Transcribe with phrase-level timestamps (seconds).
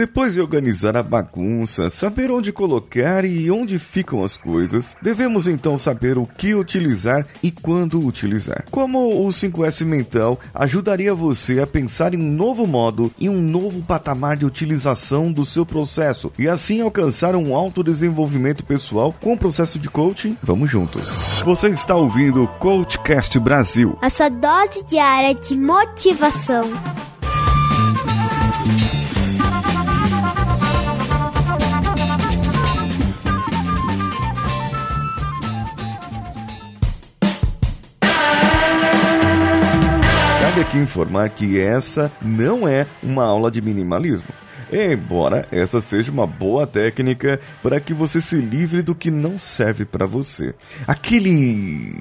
[0.00, 5.78] Depois de organizar a bagunça, saber onde colocar e onde ficam as coisas, devemos então
[5.78, 8.64] saber o que utilizar e quando utilizar.
[8.70, 13.82] Como o 5S mental ajudaria você a pensar em um novo modo e um novo
[13.82, 19.38] patamar de utilização do seu processo e assim alcançar um alto desenvolvimento pessoal com o
[19.38, 20.34] processo de coaching?
[20.42, 21.08] Vamos juntos.
[21.44, 23.98] Você está ouvindo o Coachcast Brasil.
[24.00, 26.64] A sua dose diária de motivação.
[40.70, 44.28] Aqui informar que essa não é uma aula de minimalismo.
[44.72, 49.84] Embora essa seja uma boa técnica para que você se livre do que não serve
[49.84, 50.54] para você.
[50.86, 51.92] Aquele.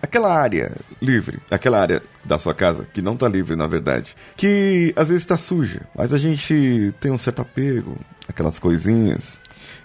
[0.00, 4.94] aquela área livre, aquela área da sua casa que não tá livre na verdade, que
[4.96, 7.94] às vezes está suja, mas a gente tem um certo apego,
[8.26, 9.38] aquelas coisinhas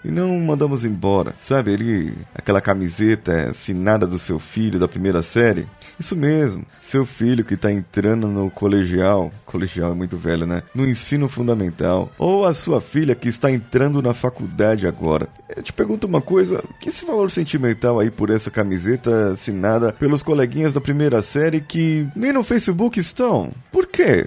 [0.04, 1.34] e não mandamos embora.
[1.40, 5.66] Sabe ali, aquela camiseta assinada do seu filho da primeira série?
[5.98, 10.62] Isso mesmo, seu filho que está entrando no colegial, colegial é muito velho, né?
[10.74, 15.28] No ensino fundamental, ou a sua filha que está entrando na faculdade agora.
[15.54, 20.22] Eu te pergunto uma coisa, que esse valor sentimental aí por essa camiseta assinada pelos
[20.22, 23.52] coleguinhas da primeira série que nem no Facebook estão?
[23.70, 24.26] Por quê?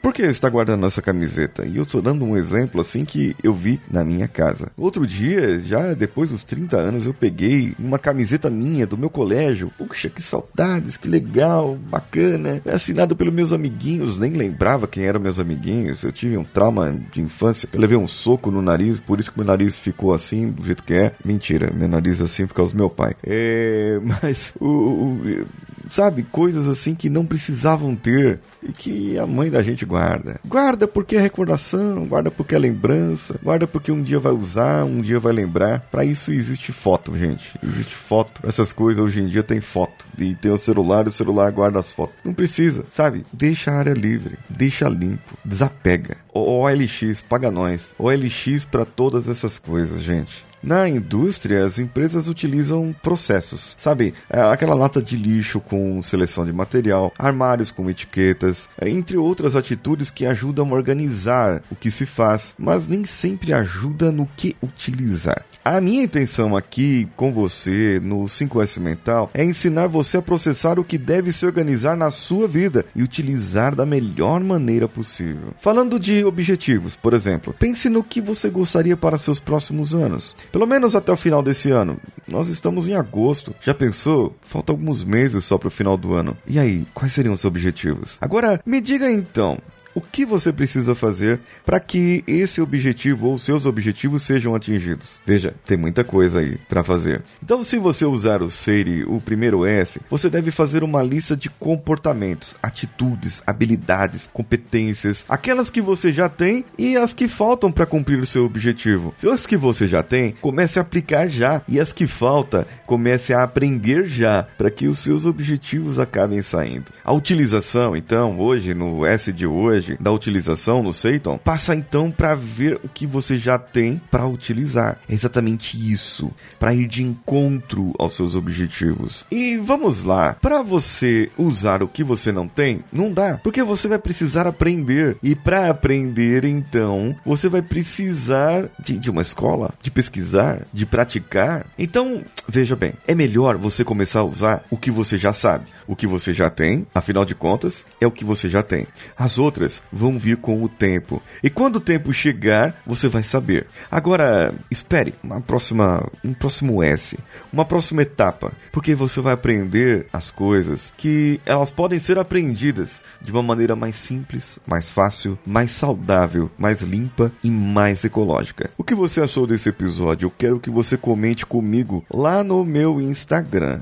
[0.00, 1.66] Por que está guardando essa camiseta?
[1.66, 4.72] E eu estou dando um exemplo assim que eu vi na minha casa.
[4.76, 9.72] Outro dia, já depois dos 30 anos, eu peguei uma camiseta minha do meu colégio.
[9.78, 12.60] Puxa, que saudades, que legal, bacana.
[12.64, 16.02] É assinado pelos meus amiguinhos, nem lembrava quem eram meus amiguinhos.
[16.02, 17.68] Eu tive um trauma de infância.
[17.72, 20.82] Eu levei um soco no nariz, por isso que meu nariz ficou assim, do jeito
[20.82, 21.14] que é.
[21.24, 23.14] Mentira, meu nariz é assim por causa do meu pai.
[23.24, 25.46] É, mas o, o
[25.92, 30.40] sabe, coisas assim que não precisavam ter e que a mãe da gente guarda.
[30.44, 35.00] Guarda porque é recordação, guarda porque é lembrança, guarda porque um dia vai usar, um
[35.00, 35.80] dia vai lembrar.
[35.90, 37.58] Para isso existe foto, gente.
[37.62, 38.46] Existe foto.
[38.46, 40.04] Essas coisas hoje em dia tem foto.
[40.18, 42.16] E tem o celular, o celular guarda as fotos.
[42.24, 43.24] Não precisa, sabe?
[43.32, 46.16] Deixa a área livre, deixa limpo, desapega.
[46.32, 47.94] OLX, paga nós.
[47.98, 50.51] OLX para todas essas coisas, gente.
[50.62, 54.14] Na indústria, as empresas utilizam processos, sabe?
[54.30, 59.56] É, aquela lata de lixo com seleção de material, armários com etiquetas, é, entre outras
[59.56, 64.56] atitudes que ajudam a organizar o que se faz, mas nem sempre ajuda no que
[64.62, 65.44] utilizar.
[65.64, 70.82] A minha intenção aqui com você no 5S Mental é ensinar você a processar o
[70.82, 75.54] que deve se organizar na sua vida e utilizar da melhor maneira possível.
[75.60, 80.34] Falando de objetivos, por exemplo, pense no que você gostaria para seus próximos anos.
[80.52, 81.98] Pelo menos até o final desse ano.
[82.28, 83.54] Nós estamos em agosto.
[83.62, 84.36] Já pensou?
[84.42, 86.36] Falta alguns meses só para o final do ano.
[86.46, 88.18] E aí, quais seriam os objetivos?
[88.20, 89.58] Agora, me diga então,
[89.94, 95.20] o que você precisa fazer para que esse objetivo ou seus objetivos sejam atingidos.
[95.24, 97.22] Veja, tem muita coisa aí para fazer.
[97.42, 101.50] Então, se você usar o SEIRI, o primeiro S, você deve fazer uma lista de
[101.50, 108.18] comportamentos, atitudes, habilidades, competências, aquelas que você já tem e as que faltam para cumprir
[108.18, 109.14] o seu objetivo.
[109.18, 113.32] Se as que você já tem, comece a aplicar já e as que faltam, comece
[113.32, 116.92] a aprender já para que os seus objetivos acabem saindo.
[117.04, 122.34] A utilização, então, hoje no S de hoje da utilização no Seiton, passa então para
[122.34, 124.98] ver o que você já tem para utilizar.
[125.08, 129.26] É exatamente isso, para ir de encontro aos seus objetivos.
[129.30, 133.88] E vamos lá, para você usar o que você não tem, não dá, porque você
[133.88, 135.16] vai precisar aprender.
[135.22, 141.66] E para aprender, então, você vai precisar de, de uma escola, de pesquisar, de praticar.
[141.78, 145.96] Então, veja bem, é melhor você começar a usar o que você já sabe, o
[145.96, 148.86] que você já tem, afinal de contas, é o que você já tem.
[149.16, 151.22] As outras vão vir com o tempo.
[151.42, 153.66] E quando o tempo chegar, você vai saber.
[153.90, 157.18] Agora, espere uma próxima, um próximo S,
[157.52, 163.30] uma próxima etapa, porque você vai aprender as coisas que elas podem ser aprendidas de
[163.30, 168.70] uma maneira mais simples, mais fácil, mais saudável, mais limpa e mais ecológica.
[168.76, 170.26] O que você achou desse episódio?
[170.26, 173.80] Eu quero que você comente comigo lá no meu Instagram,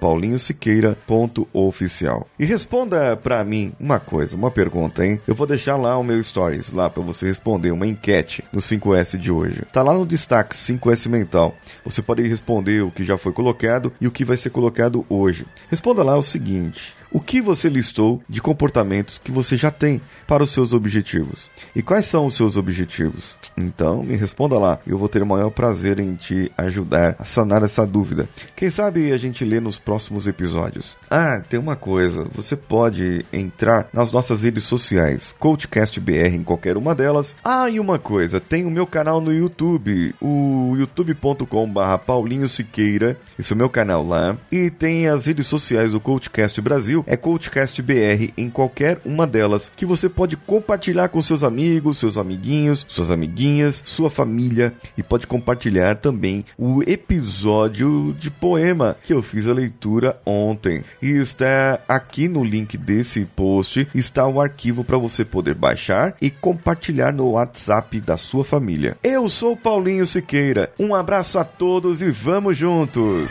[0.00, 2.26] paulinhosiqueira.oficial.
[2.38, 5.20] E responda para mim uma coisa, uma pergunta, hein?
[5.26, 9.16] Eu vou deixar lá o meu stories lá para você responder uma enquete no 5S
[9.16, 9.62] de hoje.
[9.72, 11.56] Tá lá no destaque 5S mental.
[11.84, 15.46] Você pode responder o que já foi colocado e o que vai ser colocado hoje.
[15.70, 20.42] Responda lá o seguinte: o que você listou de comportamentos que você já tem para
[20.42, 21.50] os seus objetivos.
[21.76, 23.36] E quais são os seus objetivos?
[23.56, 24.78] Então, me responda lá.
[24.86, 28.28] Eu vou ter o maior prazer em te ajudar a sanar essa dúvida.
[28.56, 30.96] Quem sabe a gente lê nos próximos episódios.
[31.10, 32.26] Ah, tem uma coisa.
[32.34, 37.36] Você pode entrar nas nossas redes sociais, CoachCastBR em qualquer uma delas.
[37.44, 38.40] Ah, e uma coisa.
[38.40, 43.18] Tem o meu canal no YouTube, o youtube.com/barra Paulinho Siqueira.
[43.38, 44.36] Esse é o meu canal lá.
[44.50, 47.01] E tem as redes sociais do CoachCast Brasil.
[47.06, 52.84] É CoachCastBR em qualquer uma delas que você pode compartilhar com seus amigos, seus amiguinhos,
[52.88, 59.46] suas amiguinhas, sua família e pode compartilhar também o episódio de poema que eu fiz
[59.46, 60.82] a leitura ontem.
[61.00, 66.30] E está aqui no link desse post está o arquivo para você poder baixar e
[66.30, 68.96] compartilhar no WhatsApp da sua família.
[69.02, 70.70] Eu sou Paulinho Siqueira.
[70.78, 73.30] Um abraço a todos e vamos juntos.